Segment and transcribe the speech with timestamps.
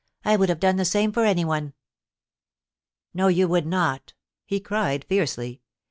[0.25, 1.75] I would have done the same for anyone.'
[2.43, 4.15] * No, you would not!'
[4.47, 5.61] he cried fiercely.